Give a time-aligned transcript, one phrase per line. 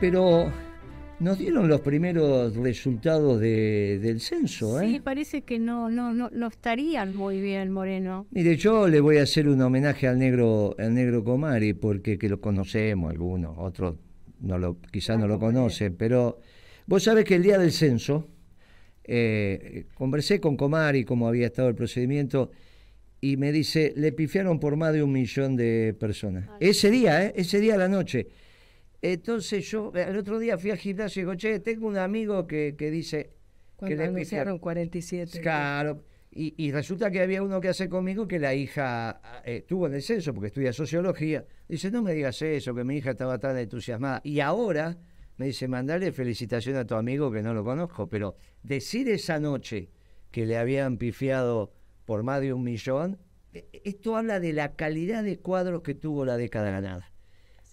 [0.00, 0.52] pero
[1.18, 4.88] nos dieron los primeros resultados del censo, ¿eh?
[4.88, 8.26] Sí, parece que no, no, no, no estarían muy bien, Moreno.
[8.30, 12.28] Mire, yo le voy a hacer un homenaje al negro, al negro Comari, porque que
[12.28, 13.96] lo conocemos algunos, otros
[14.40, 16.38] no lo, quizás no lo conocen, pero
[16.86, 18.28] vos sabés que el día del censo,
[19.02, 22.52] eh, conversé con Comari cómo había estado el procedimiento,
[23.20, 26.48] y me dice, le pifiaron por más de un millón de personas.
[26.60, 27.32] Ese día, ¿eh?
[27.34, 28.28] ese día a la noche.
[29.00, 32.74] Entonces yo el otro día fui al gimnasio y digo, che, tengo un amigo que,
[32.76, 33.30] que dice
[33.78, 35.40] que le anunciaron 47.
[35.40, 36.02] Claro.
[36.30, 39.94] Y, y, resulta que había uno que hace conmigo que la hija eh, tuvo en
[39.94, 41.46] el censo porque estudia sociología.
[41.68, 44.20] Dice, no me digas eso, que mi hija estaba tan entusiasmada.
[44.24, 44.98] Y ahora
[45.36, 48.08] me dice, mandale felicitación a tu amigo que no lo conozco.
[48.08, 49.90] Pero decir esa noche
[50.30, 51.72] que le habían pifiado
[52.04, 53.18] por más de un millón,
[53.54, 57.10] e, esto habla de la calidad de cuadros que tuvo la década ganada.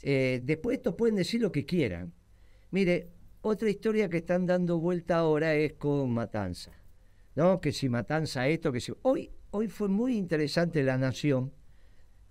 [0.07, 2.13] Eh, después estos pueden decir lo que quieran.
[2.69, 3.09] Mire,
[3.41, 6.73] otra historia que están dando vuelta ahora es con Matanza.
[7.33, 7.59] ¿No?
[7.59, 8.93] Que si Matanza esto, que si.
[9.01, 11.51] Hoy, hoy fue muy interesante La Nación,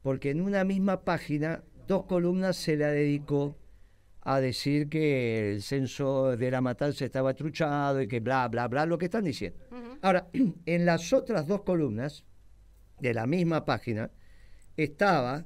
[0.02, 3.58] porque en una misma página, dos columnas se la dedicó
[4.20, 8.86] a decir que el censo de la matanza estaba truchado y que bla, bla, bla,
[8.86, 9.58] lo que están diciendo.
[10.00, 10.28] Ahora,
[10.66, 12.24] en las otras dos columnas
[13.00, 14.12] de la misma página
[14.76, 15.44] estaba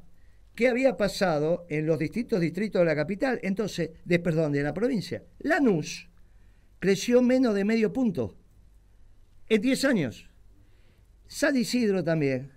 [0.58, 4.74] qué había pasado en los distintos distritos de la capital, entonces, de perdón, de la
[4.74, 5.22] provincia.
[5.38, 6.10] Lanús
[6.80, 8.36] creció menos de medio punto
[9.48, 10.28] en 10 años.
[11.28, 12.50] San Isidro también,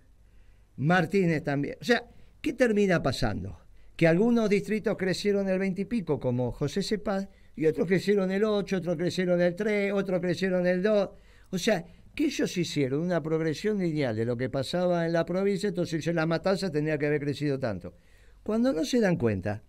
[0.77, 1.77] Martínez también.
[1.79, 2.09] O sea,
[2.41, 3.59] ¿qué termina pasando?
[3.95, 8.43] Que algunos distritos crecieron el 20 y pico, como José Cepaz, y otros crecieron el
[8.43, 11.09] 8, otros crecieron el 3, otros crecieron el 2.
[11.51, 15.69] O sea, que ellos hicieron una progresión lineal de lo que pasaba en la provincia,
[15.69, 17.95] entonces la matanza tenía que haber crecido tanto.
[18.43, 19.63] Cuando no se dan cuenta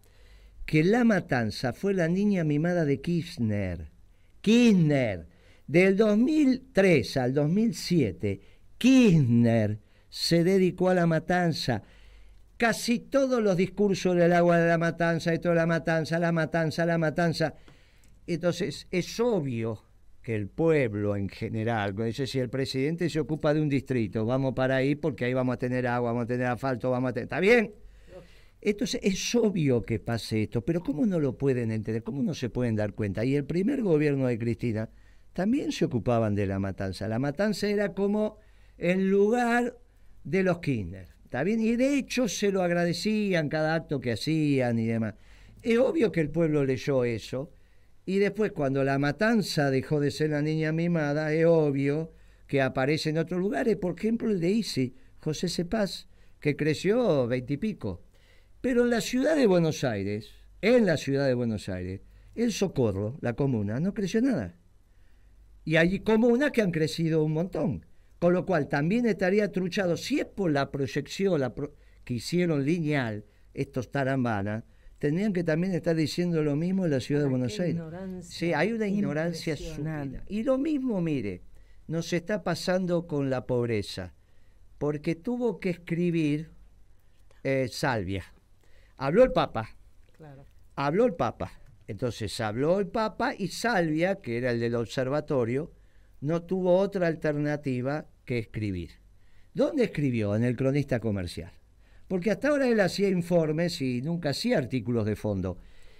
[0.66, 3.90] que la matanza fue la niña mimada de Kirchner,
[4.40, 5.26] Kirchner,
[5.66, 8.40] del 2003 al 2007,
[8.78, 9.78] Kirchner
[10.08, 11.82] se dedicó a la matanza.
[12.56, 16.84] Casi todos los discursos del agua de la matanza, esto de la matanza, la matanza,
[16.84, 17.54] la matanza.
[18.26, 19.82] Entonces es obvio
[20.22, 24.54] que el pueblo en general, dice, si el presidente se ocupa de un distrito, vamos
[24.54, 27.24] para ahí porque ahí vamos a tener agua, vamos a tener asfalto, vamos a tener...
[27.24, 27.74] ¿Está bien?
[28.60, 32.04] Entonces es obvio que pase esto, pero ¿cómo no lo pueden entender?
[32.04, 33.24] ¿Cómo no se pueden dar cuenta?
[33.24, 34.88] Y el primer gobierno de Cristina
[35.32, 37.08] también se ocupaban de la matanza.
[37.08, 38.38] La matanza era como
[38.78, 39.76] el lugar
[40.22, 41.08] de los Kirchner.
[41.24, 41.60] ¿Está bien?
[41.60, 45.14] Y de hecho se lo agradecían cada acto que hacían y demás.
[45.62, 47.50] Es obvio que el pueblo leyó eso
[48.12, 52.12] y después, cuando la matanza dejó de ser la niña mimada, es obvio
[52.46, 56.08] que aparece en otros lugares, por ejemplo el de Isi, José Cepaz,
[56.38, 58.02] que creció veintipico.
[58.60, 60.28] Pero en la ciudad de Buenos Aires,
[60.60, 62.02] en la ciudad de Buenos Aires,
[62.34, 64.58] el Socorro, la comuna, no creció nada.
[65.64, 67.86] Y hay comunas que han crecido un montón.
[68.18, 71.54] Con lo cual también estaría truchado, si es por la proyección la
[72.04, 73.24] que hicieron lineal
[73.54, 74.64] estos tarambanas,
[75.02, 77.82] tendrían que también estar diciendo lo mismo en la ciudad de Buenos Aires.
[78.20, 80.22] Sí, hay una ignorancia supina.
[80.28, 81.42] Y lo mismo, mire,
[81.88, 84.14] nos está pasando con la pobreza,
[84.78, 86.52] porque tuvo que escribir
[87.42, 88.32] eh, Salvia.
[88.96, 89.70] Habló el Papa.
[90.76, 91.50] Habló el Papa.
[91.88, 95.72] Entonces habló el Papa y Salvia, que era el del observatorio,
[96.20, 98.92] no tuvo otra alternativa que escribir.
[99.52, 100.36] ¿Dónde escribió?
[100.36, 101.50] En el cronista comercial
[102.12, 105.56] porque hasta ahora él hacía informes y nunca hacía artículos de fondo.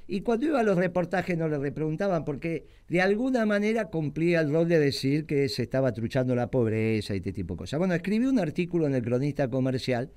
[0.06, 4.52] Y cuando iba a los reportajes no le preguntaban porque de alguna manera cumplía el
[4.52, 7.78] rol de decir que se estaba truchando la pobreza y este tipo de cosas.
[7.78, 10.12] Bueno, escribió un artículo en el cronista comercial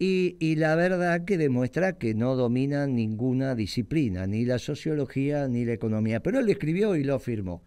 [0.00, 5.64] y, y la verdad que demuestra que no domina ninguna disciplina, ni la sociología ni
[5.64, 6.24] la economía.
[6.24, 7.62] Pero él escribió y lo firmó.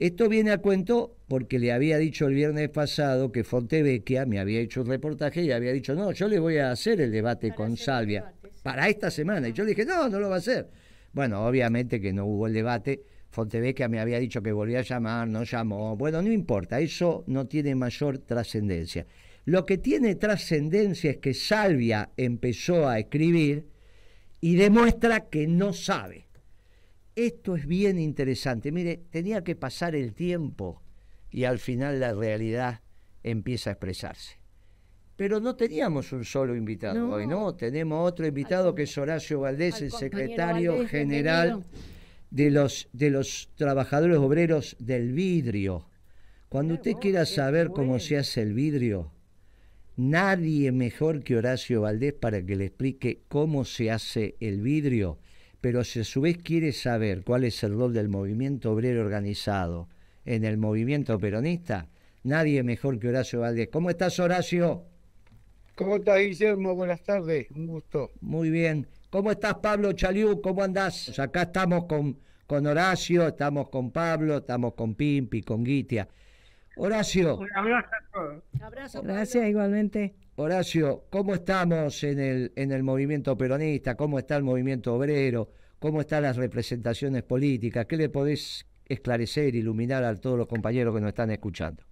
[0.00, 4.60] Esto viene a cuento porque le había dicho el viernes pasado que Fontevecchia me había
[4.60, 7.76] hecho un reportaje y había dicho, no, yo le voy a hacer el debate con
[7.76, 8.32] Salvia
[8.62, 9.50] para esta semana.
[9.50, 10.70] Y yo le dije, no, no lo va a hacer.
[11.12, 13.02] Bueno, obviamente que no hubo el debate.
[13.28, 15.94] Fontevecchia me había dicho que volvía a llamar, no llamó.
[15.98, 19.06] Bueno, no importa, eso no tiene mayor trascendencia.
[19.44, 23.66] Lo que tiene trascendencia es que Salvia empezó a escribir
[24.40, 26.29] y demuestra que no sabe.
[27.16, 28.72] Esto es bien interesante.
[28.72, 30.82] Mire, tenía que pasar el tiempo
[31.30, 32.80] y al final la realidad
[33.22, 34.38] empieza a expresarse.
[35.16, 37.54] Pero no teníamos un solo invitado hoy, ¿no?
[37.54, 41.62] Tenemos otro invitado que es Horacio Valdés, el secretario general
[42.30, 45.86] de los, de los trabajadores obreros del vidrio.
[46.48, 49.12] Cuando usted quiera saber cómo se hace el vidrio,
[49.96, 55.18] nadie mejor que Horacio Valdés para que le explique cómo se hace el vidrio
[55.60, 59.88] pero si a su vez quiere saber cuál es el rol del movimiento obrero organizado
[60.24, 61.88] en el movimiento peronista,
[62.22, 63.68] nadie mejor que Horacio Valdés.
[63.70, 64.84] ¿Cómo estás, Horacio?
[65.74, 66.74] ¿Cómo estás, Guillermo?
[66.74, 68.10] Buenas tardes, un gusto.
[68.20, 68.86] Muy bien.
[69.10, 70.40] ¿Cómo estás, Pablo Chaliú?
[70.40, 71.18] ¿Cómo andás?
[71.18, 76.08] Acá estamos con, con Horacio, estamos con Pablo, estamos con Pimpi, con Guitia.
[76.76, 77.38] Horacio.
[77.38, 79.04] Un abrazo a todos.
[79.04, 80.14] Gracias, igualmente.
[80.42, 83.94] Horacio, ¿cómo estamos en el, en el movimiento peronista?
[83.94, 85.50] ¿Cómo está el movimiento obrero?
[85.78, 87.84] ¿Cómo están las representaciones políticas?
[87.84, 91.82] ¿Qué le podés esclarecer, iluminar a todos los compañeros que nos están escuchando?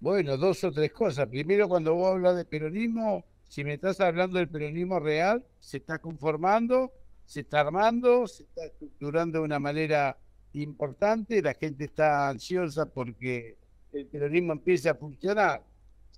[0.00, 1.28] Bueno, dos o tres cosas.
[1.28, 6.00] Primero, cuando vos hablas de peronismo, si me estás hablando del peronismo real, se está
[6.00, 6.92] conformando,
[7.24, 10.18] se está armando, se está estructurando de una manera
[10.54, 13.58] importante, la gente está ansiosa porque
[13.92, 15.62] el peronismo empiece a funcionar.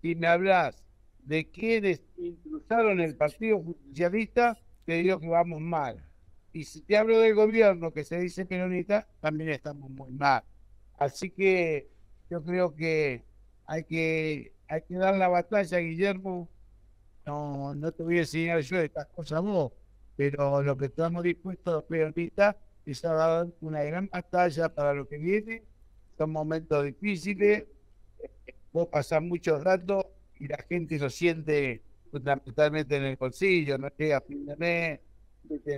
[0.00, 0.83] Si me hablas
[1.24, 6.04] de quienes intrusaron el Partido Justicialista, te digo que vamos mal.
[6.52, 10.44] Y si te hablo del gobierno que se dice peronista, también estamos muy mal.
[10.98, 11.90] Así que
[12.30, 13.24] yo creo que
[13.66, 16.48] hay que, hay que dar la batalla, Guillermo.
[17.26, 19.72] No, no te voy a enseñar yo estas cosas vos,
[20.14, 22.54] pero lo que estamos dispuestos los peronistas
[22.84, 25.64] es a dar una gran batalla para lo que viene.
[26.18, 27.64] Son momentos difíciles,
[28.72, 30.04] vos pasás muchos datos
[30.38, 35.00] y la gente lo siente fundamentalmente en el bolsillo, no llega a fin de mes,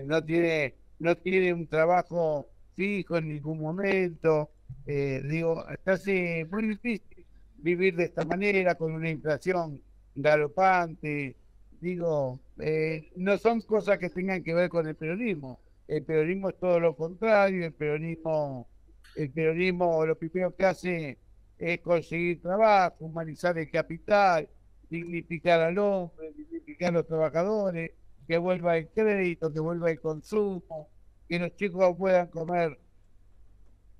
[0.05, 4.51] no tiene, no tiene un trabajo fijo en ningún momento.
[4.87, 7.25] Eh, digo, hace muy difícil
[7.59, 9.81] vivir de esta manera con una inflación
[10.15, 11.37] galopante.
[11.81, 15.61] Digo, eh, no son cosas que tengan que ver con el peronismo.
[15.89, 18.69] El peronismo es todo lo contrario, el peronismo,
[19.15, 21.19] el peronismo lo primero que hace
[21.59, 24.49] es conseguir trabajo, humanizar el capital,
[24.91, 27.93] dignificar al hombre, dignificar a los trabajadores,
[28.27, 30.89] que vuelva el crédito, que vuelva el consumo,
[31.29, 32.79] que los chicos puedan comer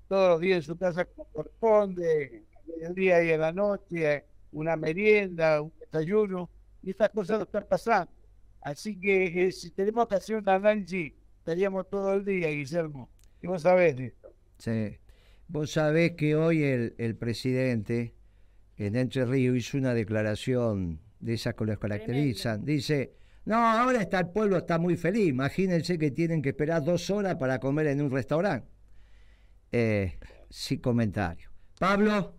[0.07, 2.43] todos los días en su casa como corresponde,
[2.81, 6.49] el día y en la noche, una merienda, un desayuno,
[6.83, 8.11] y estas cosas no están pasando.
[8.61, 13.09] Así que eh, si tenemos que hacer un análisis, estaríamos todo el día, Guillermo.
[13.41, 14.33] Y vos sabés de esto.
[14.57, 14.97] Sí.
[15.47, 18.13] Vos sabés que hoy el, el presidente
[18.77, 22.63] en Entre Ríos hizo una declaración de esas que los caracterizan.
[22.63, 23.13] Dice,
[23.45, 25.27] no, ahora está el pueblo está muy feliz.
[25.27, 28.67] Imagínense que tienen que esperar dos horas para comer en un restaurante.
[29.71, 31.49] Eh, sin comentario.
[31.79, 32.35] Pablo.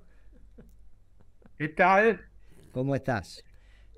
[1.57, 2.21] ¿Qué tal?
[2.73, 3.43] ¿Cómo estás?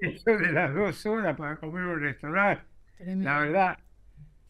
[0.01, 2.65] Eso de las dos horas para comer en un restaurante,
[2.99, 3.79] la verdad,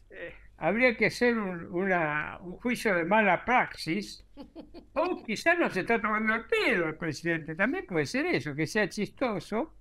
[0.09, 4.23] eh, habría que hacer un, una, un juicio de mala praxis,
[4.93, 8.67] o quizás no se está tomando el pelo el presidente, también puede ser eso, que
[8.67, 9.75] sea chistoso,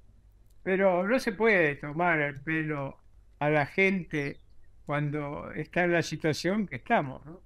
[0.63, 2.99] pero no se puede tomar el pelo
[3.39, 4.41] a la gente
[4.87, 7.41] cuando está en la situación que estamos, ¿no?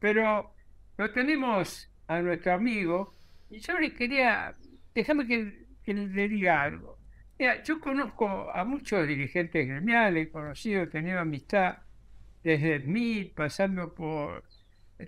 [0.00, 0.54] Pero
[0.96, 3.14] lo tenemos a nuestro amigo
[3.50, 4.56] y yo le quería
[4.94, 6.98] déjame que, le diga algo.
[7.38, 11.78] Mira, yo conozco a muchos dirigentes gremiales, conocido, he tenido amistad
[12.42, 14.44] desde Smith, pasando por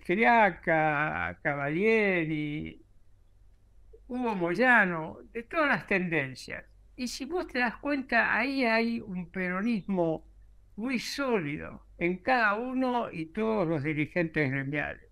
[0.05, 2.81] Triaca, Cavalieri,
[4.09, 6.65] Hugo Moyano, de todas las tendencias.
[6.97, 10.25] Y si vos te das cuenta, ahí hay un peronismo
[10.77, 15.09] muy sólido en cada uno y todos los dirigentes gremiales.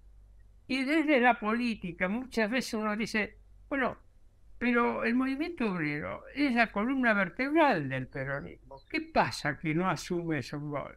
[0.66, 3.38] Y desde la política muchas veces uno dice,
[3.68, 3.98] bueno,
[4.58, 8.80] pero el movimiento obrero es la columna vertebral del peronismo.
[8.88, 10.96] ¿Qué pasa que no asume ese rol?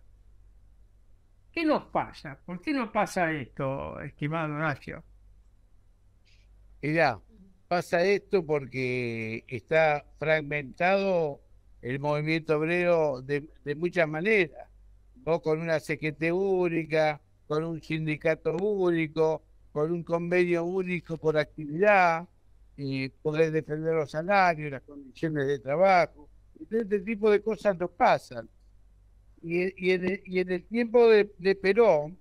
[1.55, 2.37] ¿Qué nos pasa?
[2.45, 5.03] ¿Por qué no pasa esto, estimado Horacio?
[6.81, 7.21] Mira,
[7.69, 11.41] pasa esto porque está fragmentado
[11.81, 14.69] el movimiento obrero de, de muchas maneras.
[15.15, 22.27] Vos con una CGT única, con un sindicato único, con un convenio único por actividad,
[22.77, 26.29] y poder defender los salarios, las condiciones de trabajo.
[26.69, 28.49] Este tipo de cosas nos pasan.
[29.41, 31.25] Y, en, el, tiempo de,
[31.55, 32.17] Perón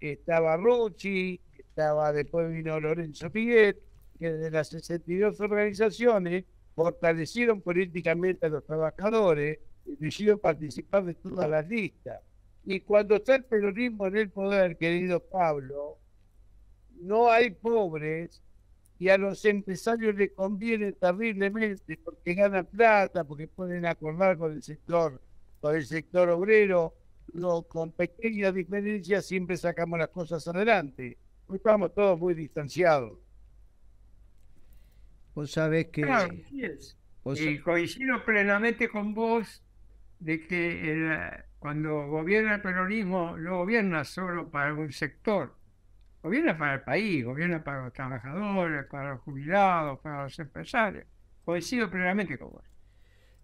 [0.00, 3.78] estaba Rucci, estaba después vino Lorenzo Miguel,
[4.18, 11.48] que de las 62 organizaciones fortalecieron políticamente a los trabajadores y decidieron participar de todas
[11.48, 12.20] las listas.
[12.64, 15.98] Y cuando está el peronismo en el poder, querido Pablo,
[17.00, 18.42] no hay pobres
[18.98, 24.62] y a los empresarios les conviene terriblemente porque ganan plata, porque pueden acordar con el
[24.62, 25.20] sector,
[25.60, 26.94] con el sector obrero,
[27.32, 31.18] no, con pequeñas diferencias siempre sacamos las cosas adelante.
[31.46, 33.18] Hoy estamos todos muy distanciados.
[35.34, 36.02] Vos sabés que...
[37.36, 39.62] Y coincido plenamente con vos
[40.20, 45.54] de que cuando gobierna el peronismo no gobierna solo para un sector,
[46.22, 51.04] gobierna para el país, gobierna para los trabajadores, para los jubilados, para los empresarios.
[51.44, 52.64] Coincido plenamente con vos.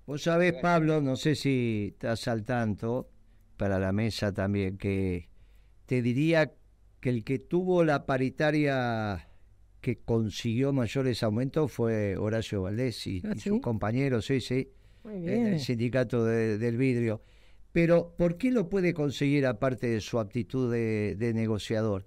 [0.07, 3.09] Vos sabés, Pablo, no sé si estás al tanto,
[3.57, 5.29] para la mesa también, que
[5.87, 6.53] te diría
[7.01, 9.29] que el que tuvo la paritaria
[9.81, 14.71] que consiguió mayores aumentos fue Horacio Valdés y, ¿Ah, sus compañeros, sí, sí,
[15.05, 17.23] en el sindicato del vidrio.
[17.73, 22.07] Pero, ¿por qué lo puede conseguir aparte de su aptitud de, negociador?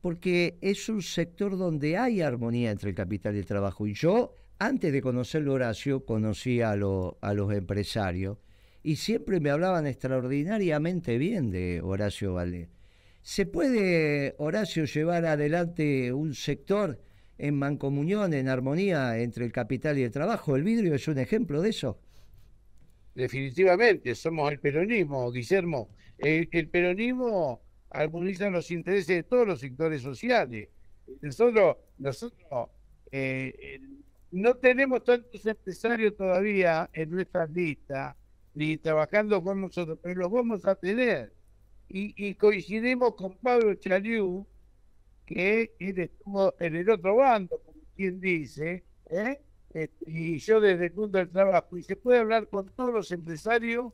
[0.00, 3.86] Porque es un sector donde hay armonía entre el capital y el trabajo.
[3.86, 8.38] Y yo, antes de conocerlo Horacio, conocí a, a los empresarios
[8.82, 12.68] y siempre me hablaban extraordinariamente bien de Horacio Valdés.
[13.22, 17.00] ¿Se puede, Horacio, llevar adelante un sector
[17.38, 20.56] en mancomunión, en armonía entre el capital y el trabajo?
[20.56, 21.98] ¿El vidrio es un ejemplo de eso?
[23.14, 25.88] Definitivamente, somos el peronismo, Guillermo.
[26.18, 30.68] El, peronismo armoniza los intereses de todos los sectores sociales.
[31.22, 32.68] Nosotros, nosotros
[33.10, 33.80] eh,
[34.40, 38.16] no tenemos tantos empresarios todavía en nuestra lista,
[38.54, 41.32] ni trabajando con nosotros, pero los vamos a tener
[41.88, 44.46] y, coincidimos con Pablo Chaliú,
[45.26, 49.40] que él estuvo en el otro bando, como quien dice, ¿eh?
[49.72, 53.12] Este, y yo desde el mundo del trabajo, y se puede hablar con todos los
[53.12, 53.92] empresarios,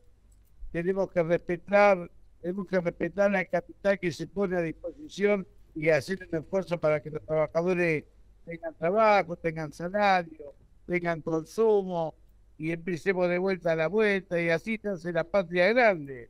[0.71, 2.09] tenemos que respetar,
[2.41, 7.01] tenemos que respetar la capital que se pone a disposición y hacer un esfuerzo para
[7.01, 8.05] que los trabajadores
[8.45, 10.53] tengan trabajo, tengan salario,
[10.85, 12.15] tengan consumo,
[12.57, 16.29] y empecemos de vuelta a la vuelta, y así se hace la patria grande.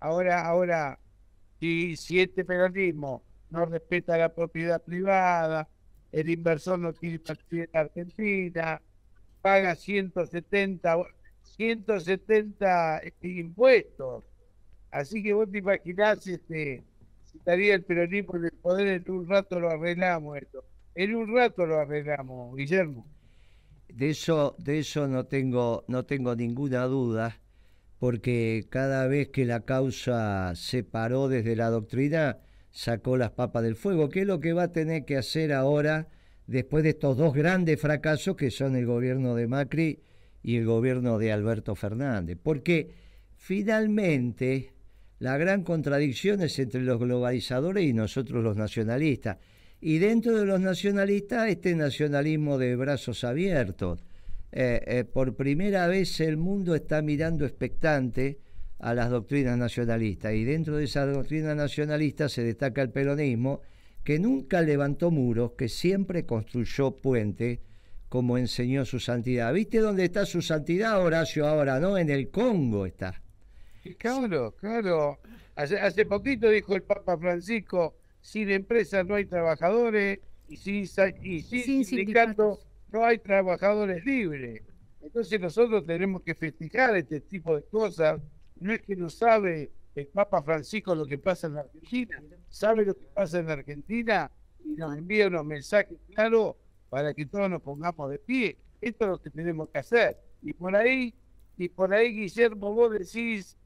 [0.00, 0.98] Ahora, ahora,
[1.58, 5.68] si, si este peronismo no respeta la propiedad privada,
[6.12, 8.80] el inversor no quiere partir en Argentina,
[9.42, 10.96] paga 170,
[11.42, 14.24] 170 impuestos.
[14.90, 16.82] Así que vos te imaginás, este,
[17.24, 20.64] si estaría el peronismo en el poder, en un rato lo arreglamos esto.
[20.94, 23.06] En un rato lo arreglamos, Guillermo.
[23.88, 27.40] De eso, de eso no tengo, no tengo ninguna duda
[28.00, 32.38] porque cada vez que la causa se paró desde la doctrina,
[32.70, 36.08] sacó las papas del fuego, ¿Qué es lo que va a tener que hacer ahora
[36.46, 40.00] después de estos dos grandes fracasos que son el gobierno de Macri
[40.42, 42.38] y el gobierno de Alberto Fernández.
[42.42, 42.90] Porque
[43.36, 44.72] finalmente
[45.18, 49.36] la gran contradicción es entre los globalizadores y nosotros los nacionalistas.
[49.80, 54.04] Y dentro de los nacionalistas, este nacionalismo de brazos abiertos
[54.52, 58.38] eh, eh, por primera vez el mundo está mirando expectante
[58.80, 63.60] a las doctrinas nacionalistas y dentro de esa doctrina nacionalista se destaca el peronismo
[64.02, 67.60] que nunca levantó muros, que siempre construyó puentes,
[68.08, 69.52] como enseñó su santidad.
[69.52, 71.96] ¿Viste dónde está su santidad, Horacio, ahora, no?
[71.96, 73.22] En el Congo está.
[73.98, 75.20] Claro, claro.
[75.54, 80.84] Hace, hace poquito dijo el Papa Francisco, sin empresas no hay trabajadores y sin,
[81.22, 84.62] y sin, sindicatos no hay trabajadores libres.
[85.00, 88.20] Entonces nosotros tenemos que festejar este tipo de cosas.
[88.58, 92.94] No es que no sabe el Papa Francisco lo que pasa en Argentina, sabe lo
[92.94, 94.30] que pasa en Argentina
[94.64, 96.56] y nos envía unos mensajes claros
[96.90, 98.58] para que todos nos pongamos de pie.
[98.80, 100.18] Esto es lo que tenemos que hacer.
[100.42, 101.14] Y por ahí,
[101.56, 103.56] y por ahí, Guillermo, vos decís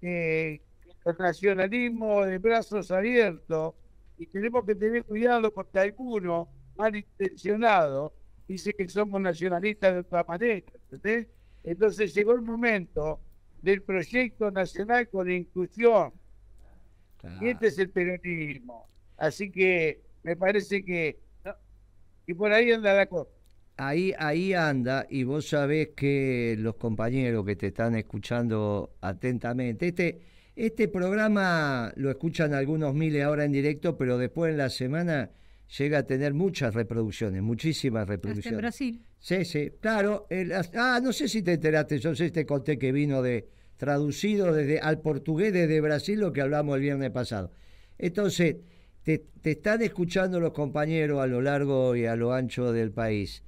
[0.00, 0.62] que
[1.04, 3.74] el nacionalismo de brazos abiertos,
[4.22, 8.12] y tenemos que tener cuidado porque algunos malintencionados
[8.46, 10.64] dice que somos nacionalistas de otra manera.
[11.64, 13.18] Entonces llegó el momento
[13.60, 16.12] del proyecto nacional con inclusión.
[17.40, 18.86] Y este es el peronismo.
[19.16, 21.18] Así que me parece que...
[22.24, 23.30] Y por ahí anda la cosa.
[23.76, 30.20] Ahí, ahí anda, y vos sabés que los compañeros que te están escuchando atentamente, este,
[30.54, 35.30] este programa lo escuchan algunos miles ahora en directo, pero después en la semana
[35.78, 38.52] llega a tener muchas reproducciones, muchísimas reproducciones.
[38.52, 39.02] en Brasil.
[39.18, 40.26] Sí, sí, claro.
[40.74, 44.78] ah, no sé si te enteraste, yo sé, te conté que vino de traducido desde
[44.80, 47.50] al portugués desde Brasil lo que hablamos el viernes pasado.
[47.98, 48.56] Entonces,
[49.02, 53.42] te, están escuchando los compañeros a lo largo y a lo ancho del país.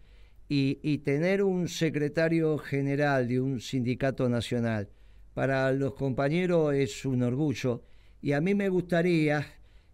[0.49, 4.89] Y, y tener un secretario general de un sindicato nacional
[5.35, 7.83] para los compañeros es un orgullo.
[8.23, 9.47] Y a mí me gustaría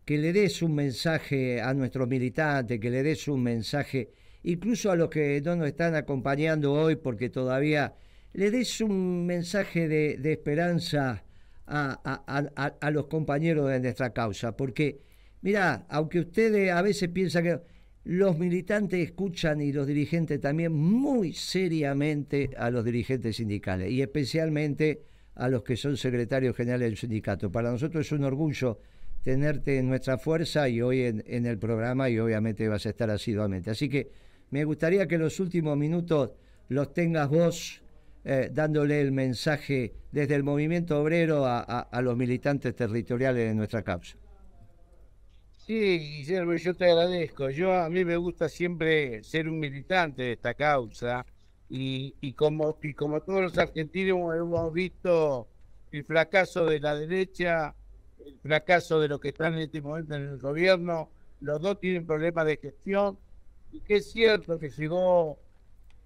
[0.05, 4.11] que le des un mensaje a nuestros militantes, que le des un mensaje
[4.43, 7.95] incluso a los que no nos están acompañando hoy, porque todavía
[8.33, 11.25] le des un mensaje de, esperanza
[11.67, 15.01] a, los compañeros de nuestra causa, porque,
[15.43, 17.61] mira, aunque ustedes a veces piensan que
[18.05, 25.10] los militantes escuchan y los dirigentes también muy seriamente a los dirigentes sindicales, y especialmente
[25.35, 27.51] a los que son secretarios generales del sindicato.
[27.51, 28.79] Para nosotros es un orgullo
[29.23, 33.71] tenerte en nuestra fuerza y hoy en, el programa y obviamente vas a estar asiduamente.
[33.71, 34.11] Así que
[34.51, 36.33] me gustaría que los últimos minutos
[36.69, 37.83] los tengas vos
[38.25, 44.17] eh, dándole el mensaje desde el movimiento obrero a, los militantes territoriales de nuestra causa.
[45.67, 47.51] Sí, Guillermo, yo te agradezco.
[47.51, 51.25] Yo a mí me gusta siempre ser un militante de esta causa
[51.71, 55.49] y, y como y como todos los argentinos hemos visto
[55.93, 57.75] el fracaso de la derecha
[58.27, 61.11] el fracaso de los que están en este momento en el gobierno,
[61.41, 63.19] los dos tienen problemas de gestión,
[63.73, 65.39] y que es cierto que llegó,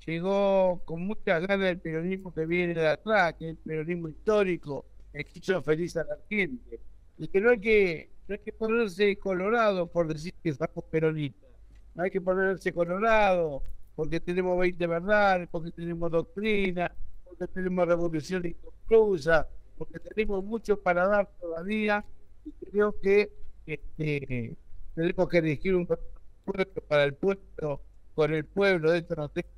[0.07, 4.85] llegó con muchas ganas el peronismo que viene de atrás, que es el peronismo histórico,
[5.13, 6.81] que quiso feliz a la gente,
[7.19, 11.51] y que no hay que, no hay que ponerse colorado por decir que somos peronistas,
[11.95, 13.63] no hay que ponerse colorado
[13.95, 16.93] porque tenemos 20 verdades, porque tenemos doctrina,
[17.25, 19.47] porque tenemos revolución inconclusa,
[19.77, 22.05] porque tenemos mucho para dar todavía
[22.45, 23.33] y creo que
[23.67, 24.57] este,
[24.95, 27.81] tenemos que elegir un pueblo para el pueblo,
[28.15, 29.49] con el pueblo, de esto no tengo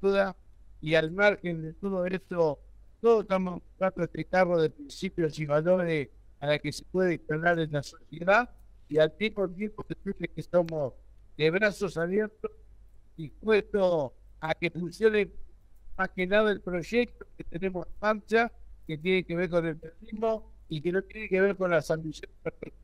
[0.00, 0.36] duda,
[0.80, 2.60] y al margen de todo esto,
[3.00, 6.08] todos estamos bajo este carro de principios y valores
[6.40, 8.50] a la que se puede instalar en la sociedad
[8.88, 10.94] y al mismo tiempo decirle que somos
[11.36, 12.50] de brazos abiertos
[13.16, 15.30] dispuestos a que funcione
[15.96, 18.52] más que nada el proyecto que tenemos en marcha
[18.86, 21.90] que tiene que ver con el periodismo y que no tiene que ver con las
[21.90, 22.78] ambiciones personales.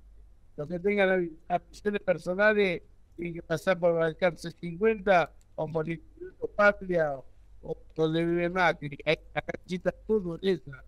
[0.57, 2.83] Los que tengan ambiciones personales
[3.17, 7.15] tienen que pasar por el alcance 50 o por el Instituto Patria
[7.63, 8.99] o, donde vive Macri.
[9.05, 10.85] Hay la canchita de fútbol esa.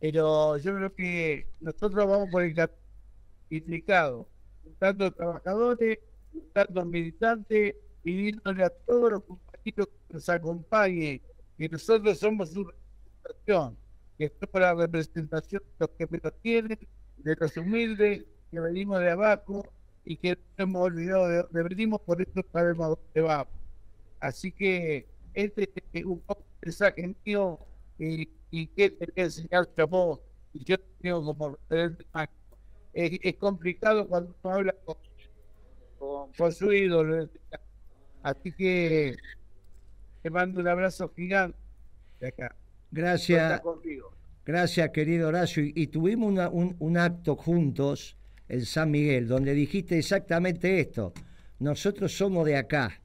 [0.00, 2.54] Pero yo creo que nosotros vamos por el
[3.50, 4.28] implicado,
[4.78, 5.98] tanto trabajadores,
[6.52, 7.74] tanto militantes,
[8.08, 11.20] pidiéndole a todos los compañeros que nos acompañen,
[11.58, 13.76] que nosotros somos su representación
[14.16, 16.78] que es la representación de los que menos tienen,
[17.18, 19.62] de los humildes, que venimos de abajo
[20.06, 23.54] y que no hemos olvidado de dónde venimos, por eso sabemos a dónde vamos.
[24.18, 27.58] Así que este es un poco el mensaje mío
[27.98, 30.20] y, y que te que enseñar vos,
[30.54, 32.04] y yo tengo como referente
[32.94, 34.96] es, es complicado cuando uno habla con,
[36.36, 37.28] con, su ídolo.
[38.22, 39.16] Así que
[40.22, 41.58] te mando un abrazo gigante
[42.20, 42.54] de acá.
[42.90, 43.60] Gracias.
[44.44, 45.62] Gracias, querido Horacio.
[45.62, 48.16] Y, tuvimos un, acto juntos
[48.48, 51.12] en San Miguel, donde dijiste exactamente esto.
[51.58, 52.98] Nosotros somos de acá.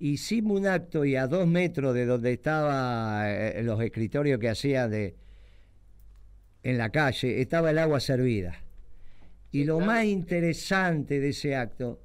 [0.00, 4.88] Hicimos un acto y a dos metros de donde estaban eh, los escritorios que hacía
[4.88, 5.14] de
[6.62, 8.56] en la calle, estaba el agua servida.
[9.50, 12.00] Y lo más interesante de ese acto,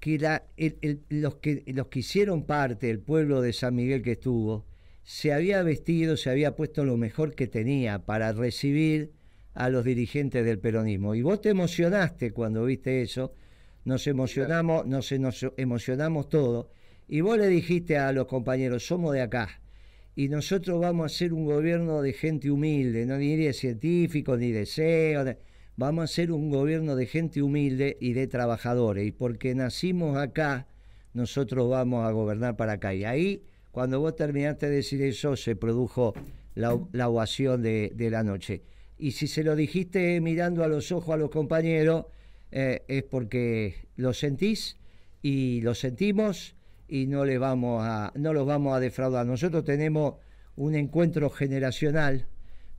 [0.00, 0.44] que, la,
[1.08, 4.66] los que los que hicieron parte, el pueblo de San Miguel que estuvo,
[5.02, 9.12] se había vestido, se había puesto lo mejor que tenía para recibir
[9.54, 11.14] a los dirigentes del peronismo.
[11.14, 13.32] Y vos te emocionaste cuando viste eso,
[13.84, 15.10] nos emocionamos, nos,
[15.56, 16.66] emocionamos todos,
[17.08, 19.62] y vos le dijiste a los compañeros, somos de acá,
[20.14, 24.52] y nosotros vamos a hacer un gobierno de gente humilde, no ni de científicos, ni
[24.52, 25.24] de CEO,
[25.78, 30.66] vamos a hacer un gobierno de gente humilde y de trabajadores, y porque nacimos acá,
[31.14, 32.94] nosotros vamos a gobernar para acá.
[32.94, 36.14] Y ahí cuando vos terminaste de decir eso, se produjo
[36.56, 38.62] la, ovación de, la noche.
[38.98, 42.06] Y si se lo dijiste mirando a los ojos a los compañeros,
[42.50, 44.78] eh, es porque lo sentís
[45.22, 46.56] y lo sentimos
[46.88, 49.24] y no, le vamos a, no los vamos a defraudar.
[49.26, 50.14] Nosotros tenemos
[50.56, 52.26] un encuentro generacional,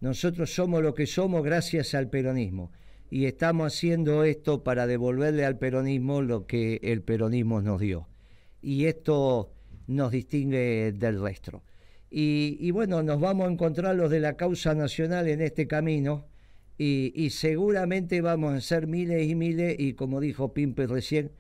[0.01, 2.71] nosotros somos lo que somos gracias al peronismo
[3.09, 8.07] y estamos haciendo esto para devolverle al peronismo lo que el peronismo nos dio.
[8.61, 9.51] Y esto
[9.87, 11.63] nos distingue del resto.
[12.11, 16.25] Y, bueno, nos vamos a encontrar los de la causa nacional en este camino
[16.77, 21.31] y, seguramente vamos a ser miles y miles y como dijo Pimpe recién,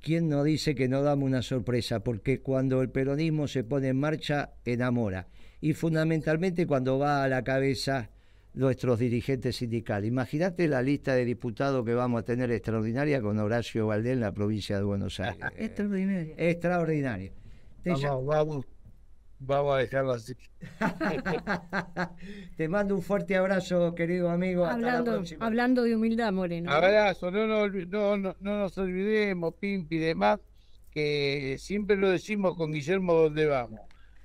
[0.00, 2.00] ¿quién nos dice que no damos una sorpresa?
[2.00, 5.28] Porque cuando el peronismo se pone en marcha, enamora.
[5.60, 8.10] Y fundamentalmente cuando va a la cabeza
[8.54, 10.08] nuestros dirigentes sindicales.
[10.08, 14.32] Imagínate la lista de diputados que vamos a tener extraordinaria con Horacio Valdés en la
[14.32, 15.44] provincia de Buenos Aires.
[15.56, 16.34] extraordinaria.
[16.38, 17.32] Extraordinaria.
[17.84, 18.66] Vamos, vamos,
[19.40, 20.34] vamos a dejarlo así.
[22.56, 24.64] Te mando un fuerte abrazo, querido amigo.
[24.64, 26.70] Hablando, hablando de humildad, Moreno.
[26.70, 30.40] Abrazo, no, no, no, no, nos olvidemos, Pimpi y demás,
[30.90, 33.80] que siempre lo decimos con Guillermo donde vamos.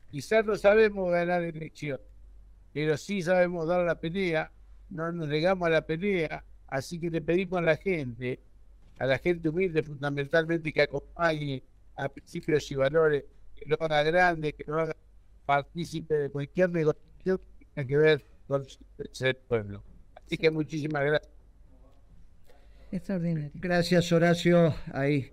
[0.10, 2.00] Quizás no sabemos ganar elección,
[2.74, 4.52] pero sí sabemos dar la pelea,
[4.90, 8.40] no nos negamos a la pelea, así que le pedimos a la gente,
[9.00, 11.64] a la gente humilde fundamentalmente que acompañe
[11.96, 14.96] a principios y valores que lo haga grande, que lo haga
[15.46, 18.66] partícipe de cualquier negociación que tenga que ver con
[19.22, 19.84] el pueblo.
[20.16, 21.34] Así que muchísimas gracias.
[22.92, 23.52] Extraordinario.
[23.56, 24.74] Gracias, Horacio.
[24.94, 25.32] Ahí.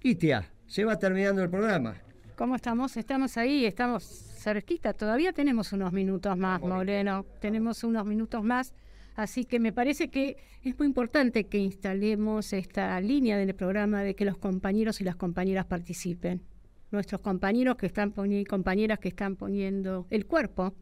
[0.00, 2.00] Kitia, se va terminando el programa.
[2.36, 2.96] ¿Cómo estamos?
[2.96, 4.92] Estamos ahí, estamos cerquita.
[4.92, 7.24] Todavía tenemos unos minutos más, Moreno.
[7.40, 8.74] Tenemos unos minutos más.
[9.16, 14.14] Así que me parece que es muy importante que instalemos esta línea del programa de
[14.14, 16.42] que los compañeros y las compañeras participen.
[16.90, 20.74] Nuestros compañeros que están poniendo, compañeras que están poniendo el cuerpo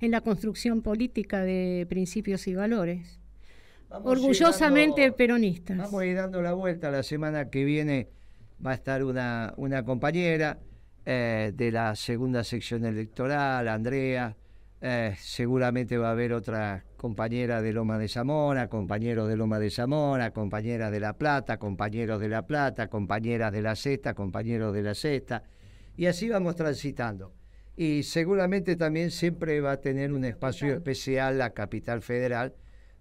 [0.00, 3.18] en la construcción política de principios y valores.
[3.88, 5.78] Orgullosamente peronistas.
[5.78, 6.90] Vamos a ir dando la vuelta.
[6.90, 8.08] La semana que viene
[8.64, 10.58] va a estar una, una compañera
[11.08, 14.36] eh, de la segunda sección electoral, Andrea.
[14.80, 19.70] Eh, seguramente va a haber otra compañera de Loma de Zamora, compañeros de Loma de
[19.70, 24.82] Zamora, compañeras de La Plata, compañeros de La Plata, compañeras de la Cesta, compañeros de
[24.82, 25.44] la Cesta.
[25.96, 27.32] Y así vamos transitando.
[27.76, 32.54] Y seguramente también siempre va a tener un espacio especial la capital federal,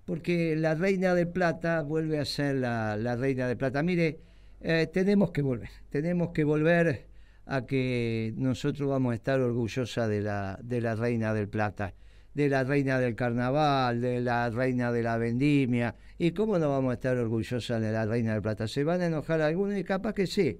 [0.05, 3.81] porque la Reina de Plata vuelve a ser la, Reina de Plata.
[3.81, 4.19] Mire,
[4.61, 7.14] eh, tenemos que volver, tenemos que volver
[7.45, 11.93] a que nosotros vamos a estar orgullosas de la, de la Reina del Plata,
[12.33, 15.95] de la Reina del Carnaval, de la Reina de la Vendimia.
[16.17, 18.67] ¿Y cómo no vamos a estar orgullosas de la Reina del Plata?
[18.67, 19.77] ¿Se van a enojar algunos?
[19.77, 20.59] Y capaz que sí,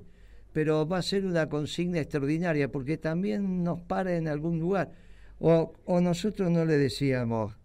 [0.54, 4.91] pero va a ser una consigna extraordinaria porque también nos para en algún lugar.
[5.39, 7.58] O, o nosotros no le decíamos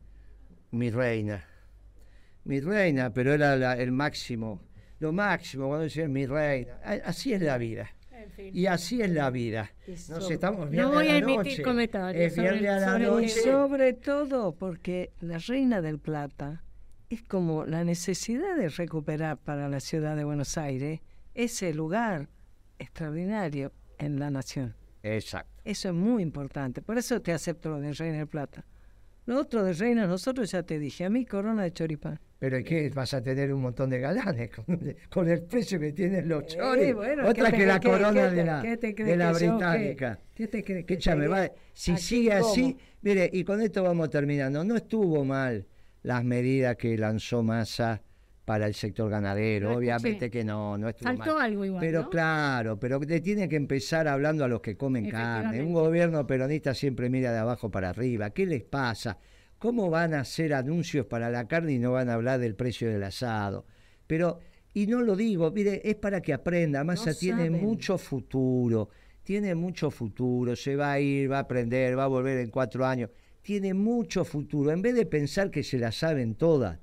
[0.73, 1.45] mi reina,
[2.45, 4.63] mi reina, pero era el máximo,
[4.99, 6.81] lo máximo cuando decían mi reina.
[7.05, 7.91] Así es la vida.
[8.53, 9.71] Y así es la vida.
[10.09, 12.35] Nos estamos no voy a, emitir comentarios.
[12.35, 16.63] sobre, sobre todo porque la Reina del Plata
[17.09, 21.01] es como la necesidad de recuperar para la ciudad de Buenos Aires
[21.35, 22.29] ese lugar
[22.79, 24.75] extraordinario en la nación.
[25.03, 25.61] Exacto.
[25.65, 26.83] Eso es muy importante.
[26.83, 28.65] Por eso te acepto lo de Reina del Plata.
[29.27, 32.19] Lo otro de Reina, nosotros ya te dije, a mí corona de choripán.
[32.39, 34.51] Pero es que vas a tener un montón de galanes
[35.11, 36.95] con, el precio que tienen los choris.
[37.25, 40.19] Otra que la corona de la, de la británica.
[40.35, 40.87] ¿Qué te crees?
[40.87, 40.99] Que
[41.75, 44.65] si sigue así, mire, y con esto vamos terminando.
[44.65, 45.67] No estuvo mal
[46.03, 48.01] las medidas que lanzó Massa
[48.45, 51.81] para el sector ganadero, obviamente que no, no estuvo Faltó algo igual.
[51.81, 55.63] Pero claro, pero te tiene que empezar hablando a los que comen carne.
[55.63, 58.31] Un gobierno peronista siempre mira de abajo para arriba.
[58.31, 59.19] ¿Qué les pasa?
[59.59, 62.89] ¿Cómo van a hacer anuncios para la carne y no van a hablar del precio
[62.89, 63.67] del asado?
[64.07, 64.41] Pero,
[64.73, 66.83] y no lo digo, mire, es para que aprenda.
[66.83, 68.89] Massa tiene mucho futuro,
[69.23, 72.87] tiene mucho futuro, se va a ir, va a aprender, va a volver en cuatro
[72.87, 73.11] años.
[73.43, 74.71] Tiene mucho futuro.
[74.73, 76.79] En vez de pensar que se la saben todas,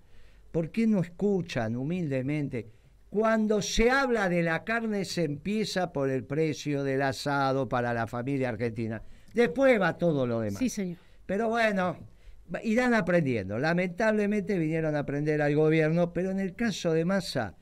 [0.52, 2.70] ¿por qué no escuchan humildemente?
[3.10, 8.08] Cuando se habla de la carne se empieza por el precio del asado para la
[8.08, 9.02] familia argentina.
[9.34, 10.60] Después va todo lo demás.
[10.60, 10.98] Sí, señor.
[11.26, 11.98] Pero bueno,
[12.64, 13.60] irán aprendiendo.
[13.60, 17.56] Lamentablemente vinieron a aprender al gobierno, pero en el caso de Massa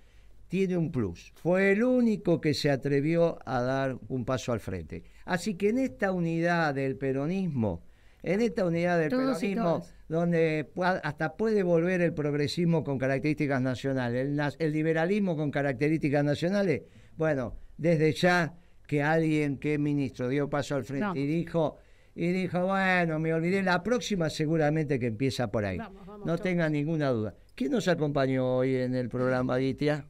[0.47, 1.33] tiene un plus.
[1.35, 5.03] Fue el único que se atrevió a dar un paso al frente.
[5.25, 7.83] Así que en esta unidad del peronismo,
[8.23, 14.71] en esta unidad del peronismo, donde hasta puede volver el progresismo con características nacionales, el,
[14.71, 16.83] liberalismo con características nacionales,
[17.17, 18.55] bueno, desde ya
[18.87, 21.77] que alguien que ministro dio paso al frente y dijo
[22.17, 25.77] y dijo, bueno, me olvidé, la próxima seguramente que empieza por ahí.
[26.23, 27.35] no tenga ninguna duda.
[27.55, 30.07] ¿Quién nos acompañó hoy en el programa, Ditia?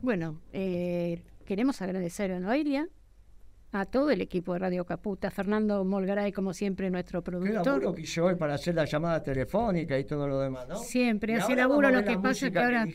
[0.00, 2.88] Bueno, eh, queremos agradecer a Noelia,
[3.72, 7.62] a todo el equipo de Radio Caputa, Fernando Molgaray, como siempre, nuestro productor.
[7.62, 10.76] Qué laburo que hizo hoy para hacer la llamada telefónica y todo lo demás, ¿no?
[10.76, 12.86] Siempre, así laburo lo que pasa que ahora...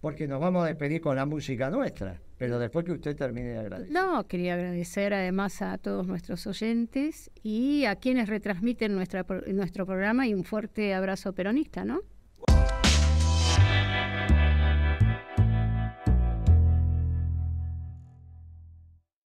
[0.00, 2.20] porque nos vamos a despedir con la música nuestra.
[2.38, 3.92] Pero después que usted termine de agradecer.
[3.92, 10.26] No, quería agradecer además a todos nuestros oyentes y a quienes retransmiten nuestra, nuestro programa
[10.26, 12.02] y un fuerte abrazo peronista, ¿no?